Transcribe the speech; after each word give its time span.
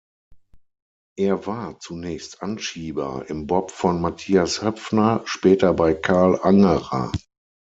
Er 1.15 1.45
war 1.45 1.77
zunächst 1.79 2.41
Anschieber 2.41 3.25
im 3.27 3.45
Bob 3.45 3.69
von 3.69 4.01
Matthias 4.01 4.63
Höpfner, 4.63 5.21
später 5.25 5.75
bei 5.75 5.93
Karl 5.93 6.39
Angerer. 6.41 7.11